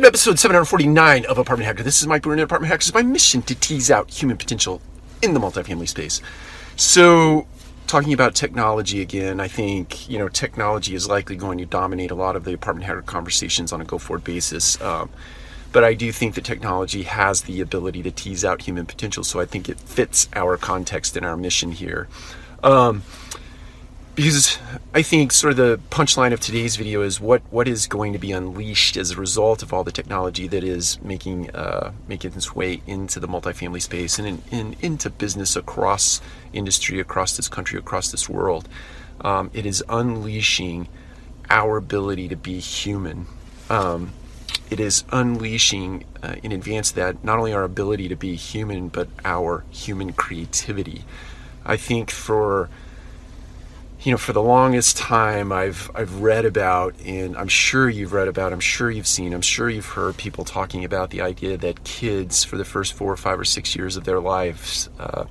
[0.00, 1.82] Welcome to episode 749 of Apartment Hacker.
[1.82, 2.88] This is Mike Brewer, Apartment Hackers.
[2.88, 4.80] It's my mission to tease out human potential
[5.20, 6.22] in the multifamily space.
[6.76, 7.46] So,
[7.86, 12.14] talking about technology again, I think you know technology is likely going to dominate a
[12.14, 14.80] lot of the apartment hacker conversations on a go-forward basis.
[14.80, 15.10] Um,
[15.70, 19.38] but I do think that technology has the ability to tease out human potential, so
[19.38, 22.08] I think it fits our context and our mission here.
[22.62, 23.02] Um,
[24.22, 24.58] because
[24.92, 28.18] I think sort of the punchline of today's video is what what is going to
[28.18, 32.54] be unleashed as a result of all the technology that is making uh, making its
[32.54, 36.20] way into the multifamily space and in, in, into business across
[36.52, 38.68] industry, across this country, across this world.
[39.22, 40.88] Um, it is unleashing
[41.48, 43.26] our ability to be human.
[43.70, 44.12] Um,
[44.68, 49.08] it is unleashing uh, in advance that not only our ability to be human, but
[49.24, 51.04] our human creativity.
[51.64, 52.68] I think for
[54.02, 58.28] you know, for the longest time, I've I've read about, and I'm sure you've read
[58.28, 61.84] about, I'm sure you've seen, I'm sure you've heard people talking about the idea that
[61.84, 65.26] kids, for the first four or five or six years of their lives, uh,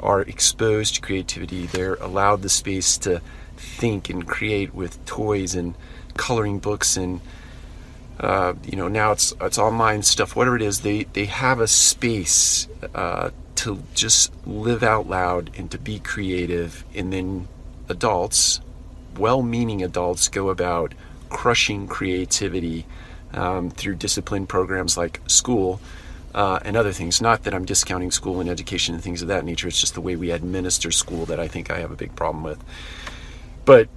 [0.00, 1.66] are exposed to creativity.
[1.66, 3.20] They're allowed the space to
[3.56, 5.74] think and create with toys and
[6.16, 7.20] coloring books and
[8.18, 10.34] uh, you know now it's it's online stuff.
[10.34, 15.70] Whatever it is, they they have a space uh, to just live out loud and
[15.70, 17.48] to be creative, and then
[17.88, 18.60] adults,
[19.18, 20.94] well meaning adults, go about
[21.28, 22.86] crushing creativity
[23.32, 25.80] um, through discipline programs like school
[26.34, 27.20] uh, and other things.
[27.20, 30.00] Not that I'm discounting school and education and things of that nature, it's just the
[30.00, 32.62] way we administer school that I think I have a big problem with.
[33.64, 33.88] But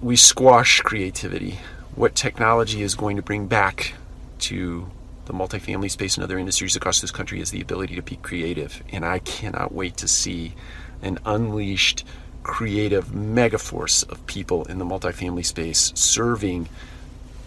[0.00, 1.58] we squash creativity.
[1.94, 3.94] What technology is going to bring back
[4.40, 4.90] to
[5.26, 8.82] the multifamily space and other industries across this country is the ability to be creative.
[8.90, 10.54] And I cannot wait to see
[11.02, 12.04] an unleashed
[12.44, 16.68] creative megaforce of people in the multifamily space serving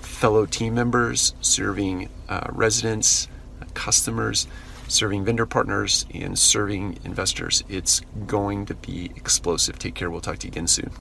[0.02, 3.30] fellow team members, serving uh, residents,
[3.74, 4.48] customers,
[4.88, 7.64] serving vendor partners, and serving investors.
[7.70, 9.80] It's going to be explosive.
[9.80, 10.10] Take care.
[10.10, 10.92] We'll talk to you again soon.